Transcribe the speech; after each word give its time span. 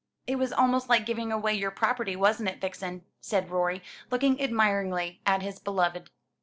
"It 0.25 0.37
was 0.37 0.51
almost 0.51 0.89
like 0.89 1.05
giving 1.05 1.31
away 1.31 1.53
your 1.53 1.69
property, 1.69 2.15
wasn't 2.15 2.49
it, 2.49 2.59
Vixen?" 2.59 3.05
said 3.19 3.51
Rorie, 3.51 3.83
looking 4.09 4.41
admiringly 4.41 5.21
at 5.27 5.43
his 5.43 5.59
beloved. 5.59 6.09